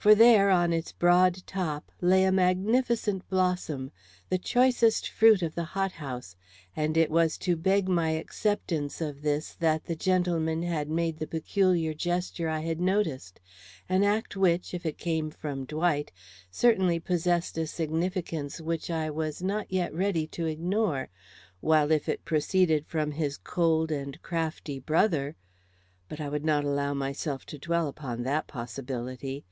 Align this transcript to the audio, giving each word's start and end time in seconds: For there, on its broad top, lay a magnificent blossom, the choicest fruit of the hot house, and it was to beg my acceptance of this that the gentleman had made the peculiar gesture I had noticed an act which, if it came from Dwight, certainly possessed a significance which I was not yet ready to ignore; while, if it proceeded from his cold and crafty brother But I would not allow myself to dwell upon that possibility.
For 0.00 0.14
there, 0.14 0.48
on 0.48 0.72
its 0.72 0.92
broad 0.92 1.46
top, 1.46 1.92
lay 2.00 2.24
a 2.24 2.32
magnificent 2.32 3.28
blossom, 3.28 3.92
the 4.30 4.38
choicest 4.38 5.06
fruit 5.10 5.42
of 5.42 5.54
the 5.54 5.62
hot 5.76 5.92
house, 5.92 6.36
and 6.74 6.96
it 6.96 7.10
was 7.10 7.36
to 7.44 7.54
beg 7.54 7.86
my 7.86 8.08
acceptance 8.12 9.02
of 9.02 9.20
this 9.20 9.52
that 9.60 9.84
the 9.84 9.94
gentleman 9.94 10.62
had 10.62 10.88
made 10.88 11.18
the 11.18 11.26
peculiar 11.26 11.92
gesture 11.92 12.48
I 12.48 12.60
had 12.60 12.80
noticed 12.80 13.40
an 13.90 14.02
act 14.02 14.36
which, 14.38 14.72
if 14.72 14.86
it 14.86 14.96
came 14.96 15.30
from 15.30 15.66
Dwight, 15.66 16.12
certainly 16.50 16.98
possessed 16.98 17.58
a 17.58 17.66
significance 17.66 18.58
which 18.58 18.90
I 18.90 19.10
was 19.10 19.42
not 19.42 19.70
yet 19.70 19.92
ready 19.92 20.26
to 20.28 20.46
ignore; 20.46 21.10
while, 21.60 21.90
if 21.92 22.08
it 22.08 22.24
proceeded 22.24 22.86
from 22.86 23.12
his 23.12 23.36
cold 23.36 23.92
and 23.92 24.16
crafty 24.22 24.78
brother 24.78 25.36
But 26.08 26.22
I 26.22 26.30
would 26.30 26.46
not 26.46 26.64
allow 26.64 26.94
myself 26.94 27.44
to 27.44 27.58
dwell 27.58 27.86
upon 27.86 28.22
that 28.22 28.46
possibility. 28.46 29.44